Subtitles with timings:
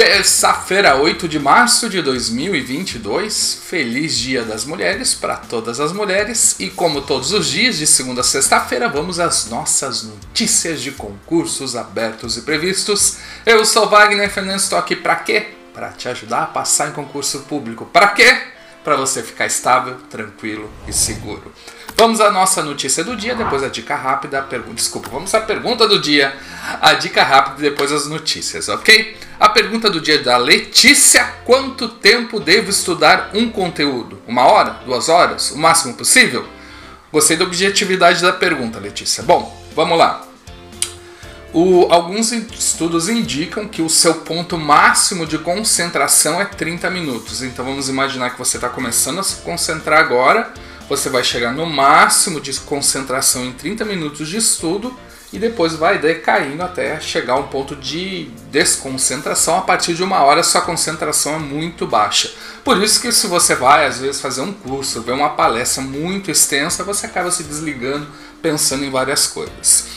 [0.00, 3.60] Terça-feira, 8 de março de 2022.
[3.66, 6.56] Feliz Dia das Mulheres para todas as mulheres.
[6.58, 11.76] E como todos os dias, de segunda a sexta-feira, vamos às nossas notícias de concursos
[11.76, 13.18] abertos e previstos.
[13.44, 15.48] Eu sou Wagner Fernandes, estou aqui para quê?
[15.74, 17.84] Para te ajudar a passar em concurso público.
[17.84, 18.38] Para quê?
[18.82, 21.52] Para você ficar estável, tranquilo e seguro.
[21.96, 24.76] Vamos à nossa notícia do dia, depois a dica rápida, a pergunta.
[24.76, 26.34] Desculpa, vamos à pergunta do dia,
[26.80, 29.18] a dica rápida e depois as notícias, ok?
[29.38, 34.22] A pergunta do dia é da Letícia: quanto tempo devo estudar um conteúdo?
[34.26, 34.80] Uma hora?
[34.86, 35.50] Duas horas?
[35.50, 36.46] O máximo possível?
[37.12, 39.22] Gostei da objetividade da pergunta, Letícia.
[39.22, 40.29] Bom, vamos lá.
[41.52, 47.42] O, alguns estudos indicam que o seu ponto máximo de concentração é 30 minutos.
[47.42, 50.52] Então vamos imaginar que você está começando a se concentrar agora
[50.90, 54.92] você vai chegar no máximo de concentração em 30 minutos de estudo
[55.32, 59.56] e depois vai decaindo até chegar a um ponto de desconcentração.
[59.56, 62.32] A partir de uma hora, sua concentração é muito baixa.
[62.64, 66.28] Por isso que se você vai, às vezes, fazer um curso, ver uma palestra muito
[66.28, 68.08] extensa, você acaba se desligando,
[68.42, 69.89] pensando em várias coisas.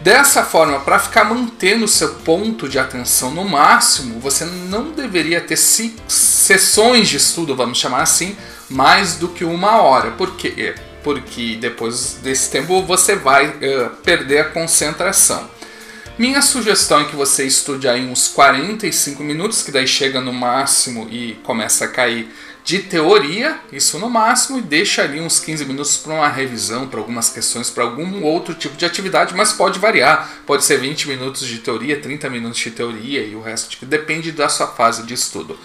[0.00, 5.42] Dessa forma, para ficar mantendo o seu ponto de atenção no máximo, você não deveria
[5.42, 8.34] ter sessões de estudo, vamos chamar assim,
[8.70, 10.12] mais do que uma hora.
[10.12, 10.74] Por quê?
[11.04, 15.50] Porque depois desse tempo você vai uh, perder a concentração.
[16.18, 21.08] Minha sugestão é que você estude aí uns 45 minutos, que daí chega no máximo
[21.10, 22.30] e começa a cair
[22.64, 27.00] de teoria, isso no máximo, e deixa ali uns 15 minutos para uma revisão, para
[27.00, 30.30] algumas questões, para algum outro tipo de atividade, mas pode variar.
[30.46, 34.48] Pode ser 20 minutos de teoria, 30 minutos de teoria e o resto depende da
[34.48, 35.58] sua fase de estudo.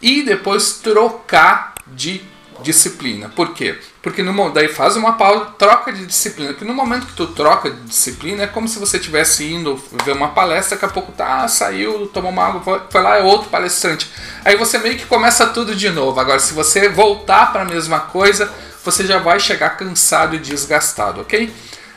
[0.00, 2.20] E depois trocar de
[2.62, 3.28] disciplina.
[3.28, 3.78] Por quê?
[4.02, 6.52] Porque no, daí faz uma pausa, troca de disciplina.
[6.52, 10.12] Porque no momento que tu troca de disciplina, é como se você estivesse indo ver
[10.12, 14.10] uma palestra, daqui a pouco tá, saiu, tomou uma água, foi, lá, é outro palestrante.
[14.44, 16.18] Aí você meio que começa tudo de novo.
[16.18, 18.50] Agora, se você voltar para a mesma coisa,
[18.84, 21.52] você já vai chegar cansado e desgastado, ok?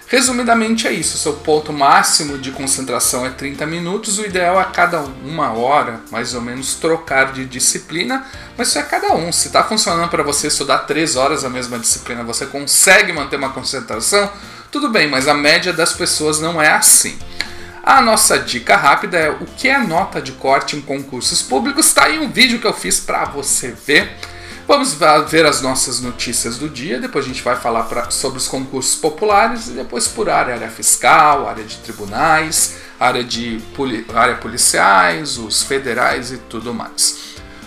[0.10, 4.66] Resumidamente é isso, seu ponto máximo de concentração é 30 minutos, o ideal é a
[4.66, 8.26] cada uma hora, mais ou menos, trocar de disciplina,
[8.58, 9.32] mas isso é cada um.
[9.32, 13.52] Se está funcionando para você estudar 3 horas a mesma disciplina, você consegue manter uma
[13.52, 14.32] concentração,
[14.72, 17.16] tudo bem, mas a média das pessoas não é assim.
[17.84, 21.86] A nossa dica rápida é o que é nota de corte em concursos públicos.
[21.86, 24.18] Está aí um vídeo que eu fiz para você ver.
[24.70, 24.94] Vamos
[25.32, 28.96] ver as nossas notícias do dia, depois a gente vai falar pra, sobre os concursos
[28.96, 35.40] populares e depois por área, área fiscal, área de tribunais, área de poli, área policiais,
[35.40, 37.18] os federais e tudo mais.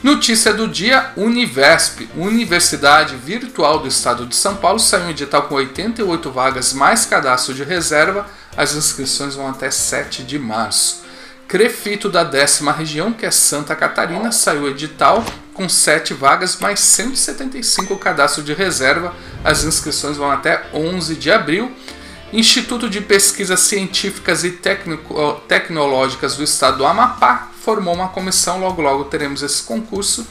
[0.00, 5.56] Notícia do dia: Univesp, Universidade Virtual do Estado de São Paulo, saiu um edital com
[5.56, 8.28] 88 vagas mais cadastro de reserva.
[8.56, 11.02] As inscrições vão até 7 de março.
[11.48, 15.24] Crefito da décima região, que é Santa Catarina, saiu edital
[15.54, 19.14] com 7 vagas, mais 175 cadastro de reserva.
[19.44, 21.70] As inscrições vão até 11 de abril.
[22.32, 24.58] Instituto de Pesquisas Científicas e
[25.48, 30.26] Tecnológicas do Estado do Amapá formou uma comissão, logo logo teremos esse concurso.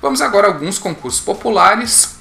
[0.00, 2.14] Vamos agora a alguns concursos populares.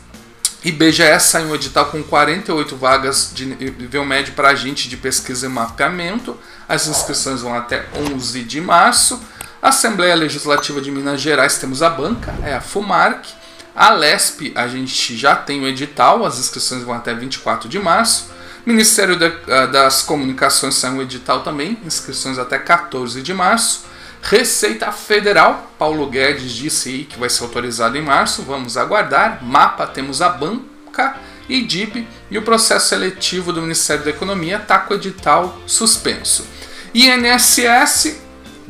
[0.63, 5.49] IBGE saiu um edital com 48 vagas de nível médio para agente de pesquisa e
[5.49, 6.37] mapeamento.
[6.67, 9.21] As inscrições vão até 11 de março.
[9.63, 13.29] Assembleia Legislativa de Minas Gerais temos a banca, é a FUMARC.
[13.73, 18.29] A LESP, a gente já tem o edital, as inscrições vão até 24 de março.
[18.65, 23.85] Ministério ah, das Comunicações saiu um edital também, inscrições até 14 de março.
[24.21, 29.41] Receita Federal, Paulo Guedes disse aí que vai ser autorizado em março, vamos aguardar.
[29.41, 31.15] Mapa, temos a banca
[31.47, 36.45] e DIP e o processo seletivo do Ministério da Economia está com o edital suspenso.
[36.93, 38.22] INSS,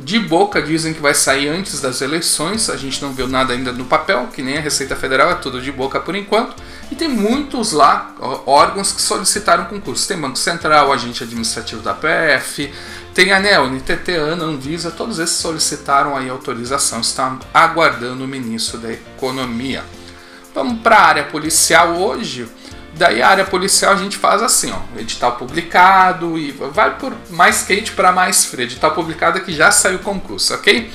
[0.04, 3.72] de boca dizem que vai sair antes das eleições, a gente não viu nada ainda
[3.72, 6.54] no papel, que nem a Receita Federal, é tudo de boca por enquanto.
[6.92, 10.06] E tem muitos lá órgãos que solicitaram concurso.
[10.06, 12.70] Tem Banco Central, agente administrativo da PF,
[13.14, 18.92] tem ANEL, NTT, ANA, Anvisa, todos esses solicitaram aí autorização, estão aguardando o ministro da
[18.92, 19.82] Economia.
[20.54, 22.46] Vamos para a área policial hoje.
[22.96, 27.62] Daí a área policial a gente faz assim, ó, edital publicado e vai por mais
[27.62, 28.64] quente para mais frio.
[28.64, 30.92] Edital publicado é que já saiu o concurso, ok?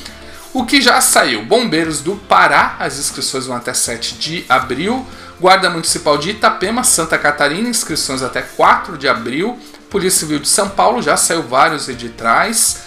[0.53, 1.43] O que já saiu?
[1.43, 5.05] Bombeiros do Pará, as inscrições vão até 7 de abril.
[5.39, 9.59] Guarda Municipal de Itapema, Santa Catarina, inscrições até 4 de abril.
[9.89, 12.83] Polícia Civil de São Paulo, já saiu vários editais.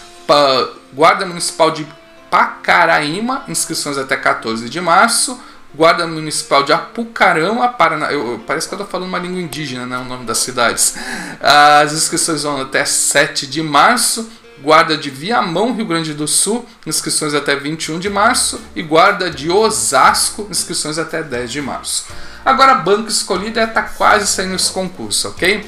[0.92, 1.86] Guarda Municipal de
[2.30, 5.38] Pacaraíma, inscrições até 14 de março.
[5.74, 8.12] Guarda Municipal de Apucarama, Paraná.
[8.12, 9.96] Eu, parece que eu estou falando uma língua indígena, né?
[9.96, 10.94] O nome das cidades.
[11.40, 14.30] As inscrições vão até 7 de março.
[14.62, 18.60] Guarda de Viamão, Rio Grande do Sul, inscrições até 21 de março.
[18.76, 22.06] E Guarda de Osasco, inscrições até 10 de março.
[22.44, 25.64] Agora a banca escolhida está quase saindo esse concurso, ok?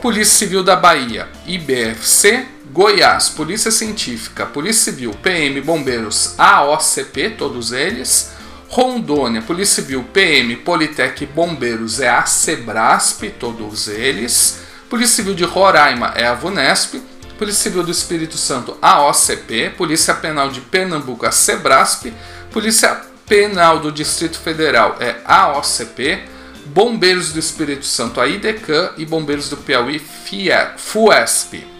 [0.00, 8.31] Polícia Civil da Bahia, IBFC, Goiás, Polícia Científica, Polícia Civil, PM, Bombeiros, AOCP, todos eles.
[8.72, 14.62] Rondônia, Polícia Civil, PM, Politec, Bombeiros é a Sebrasp, todos eles.
[14.88, 17.02] Polícia Civil de Roraima é a VUNESP.
[17.36, 19.74] Polícia Civil do Espírito Santo, a OCP.
[19.76, 22.10] Polícia Penal de Pernambuco, a Sebrasp.
[22.50, 26.22] Polícia Penal do Distrito Federal é a OCP.
[26.64, 28.92] Bombeiros do Espírito Santo, a IDECAN.
[28.96, 30.00] E Bombeiros do Piauí,
[30.78, 31.72] FUESP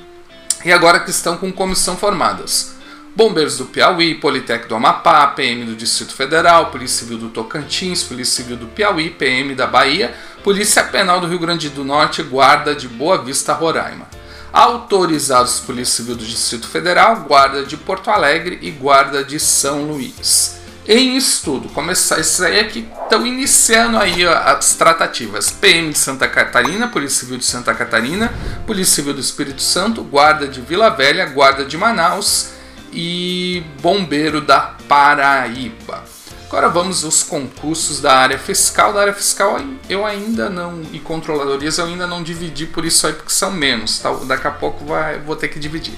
[0.65, 2.72] e agora que estão com comissão formadas.
[3.15, 8.43] Bombeiros do Piauí, Politec do Amapá, PM do Distrito Federal, Polícia Civil do Tocantins, Polícia
[8.43, 12.89] Civil do Piauí, PM da Bahia, Polícia Penal do Rio Grande do Norte, Guarda de
[12.89, 14.09] Boa Vista, Roraima.
[14.51, 20.63] Autorizados Polícia Civil do Distrito Federal, Guarda de Porto Alegre e Guarda de São Luís
[20.87, 21.69] em estudo.
[21.69, 25.51] Começar isso aí é que estão iniciando aí as tratativas.
[25.51, 28.33] PM de Santa Catarina, Polícia Civil de Santa Catarina,
[28.67, 32.52] Polícia Civil do Espírito Santo, Guarda de Vila Velha, Guarda de Manaus
[32.93, 36.05] e Bombeiro da Paraíba.
[36.47, 38.93] Agora vamos aos concursos da área fiscal.
[38.93, 39.59] Da área fiscal
[39.89, 43.99] eu ainda não e controladorias eu ainda não dividi por isso aí porque são menos.
[43.99, 44.13] Tá?
[44.27, 45.95] Daqui a pouco vai, vou ter que dividir.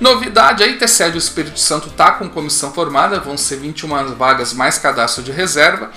[0.00, 4.78] Novidade, a ITCE do Espírito Santo está com comissão formada, vão ser 21 vagas mais
[4.78, 5.90] cadastro de reserva.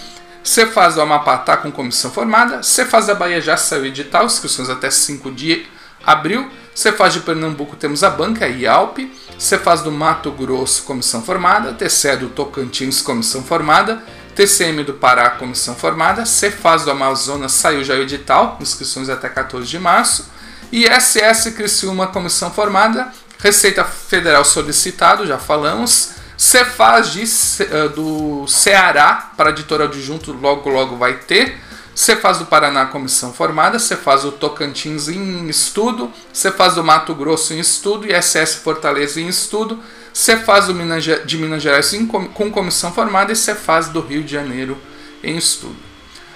[0.44, 2.62] Cefaz do Amapá está com comissão formada.
[2.62, 5.66] Cefaz da Bahia já saiu edital, inscrições até 5 de
[6.06, 6.52] abril.
[6.76, 9.12] Cefaz de Pernambuco temos a banca, IALP.
[9.38, 11.74] Cefaz do Mato Grosso, comissão formada.
[11.74, 14.04] TCE do Tocantins, comissão formada.
[14.36, 16.26] TCM do Pará, comissão formada.
[16.26, 20.30] Cefaz do Amazonas saiu já o edital, inscrições até 14 de março.
[20.72, 23.14] E SS Criciúma, comissão formada.
[23.38, 26.14] Receita Federal solicitado, já falamos.
[26.36, 31.60] Cefaz de, uh, do Ceará para editora adjunto, logo logo vai ter.
[31.96, 33.78] Cefaz do Paraná, comissão formada.
[33.78, 36.12] Cefaz do Tocantins em estudo.
[36.32, 38.08] Cefaz do Mato Grosso em estudo.
[38.08, 39.80] E SS Fortaleza em estudo.
[40.12, 43.32] Cefaz do Minas, de Minas Gerais em, com comissão formada.
[43.32, 44.78] E Cefaz do Rio de Janeiro
[45.24, 45.78] em estudo.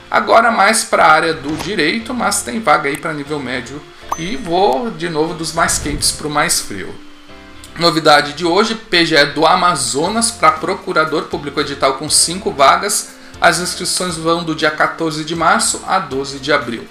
[0.10, 3.82] Agora mais para a área do direito, mas tem vaga aí para nível médio
[4.18, 6.96] e vou de novo dos mais quentes para o mais frio.
[7.78, 13.17] Novidade de hoje: PGE do Amazonas para procurador publicou edital com 5 vagas.
[13.40, 16.88] As inscrições vão do dia 14 de março a 12 de abril.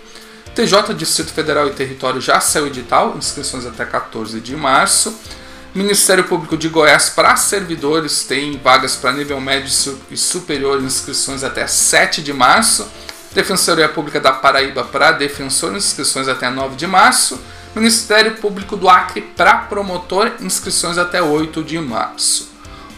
[0.55, 5.15] TJ Distrito Federal e Território já saiu edital, inscrições até 14 de março.
[5.75, 11.67] Ministério Público de Goiás para servidores tem vagas para nível médio e superior, inscrições até
[11.67, 12.89] 7 de março.
[13.35, 17.39] Defensoria Pública da Paraíba para defensor, inscrições até 9 de março.
[17.75, 22.56] Ministério Público do Acre para promotor, inscrições até 8 de março.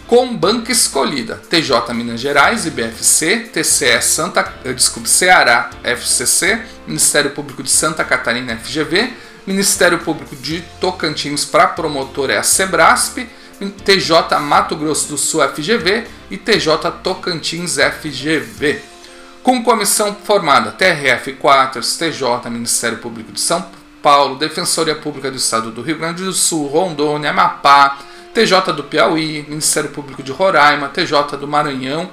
[0.09, 7.63] Com banca escolhida: TJ Minas Gerais, IBFC, TCE Santa, eh, desculpe, Ceará, FCC, Ministério Público
[7.63, 9.13] de Santa Catarina, FGV,
[9.47, 13.19] Ministério Público de Tocantins para promotor é a Sebrasp,
[13.85, 18.81] TJ Mato Grosso do Sul, FGV e TJ Tocantins, FGV
[19.43, 23.65] com comissão formada TRF4, STJ, Ministério Público de São
[24.03, 27.99] Paulo, Defensoria Pública do Estado do Rio Grande do Sul, Rondônia, Amapá,
[28.35, 32.11] TJ do Piauí, Ministério Público de Roraima, TJ do Maranhão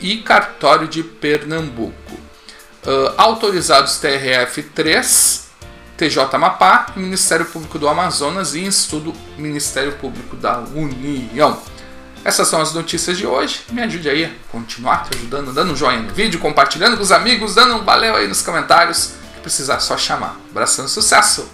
[0.00, 2.14] e Cartório de Pernambuco.
[2.84, 5.46] Uh, autorizados TRF3,
[5.96, 11.60] TJ Amapá, Ministério Público do Amazonas e Estudo Ministério Público da União.
[12.24, 13.60] Essas são as notícias de hoje.
[13.70, 17.12] Me ajude aí a continuar te ajudando, dando um joinha no vídeo, compartilhando com os
[17.12, 19.14] amigos, dando um valeu aí nos comentários.
[19.34, 20.36] Que precisar, só chamar.
[20.50, 21.44] Abração e sucesso!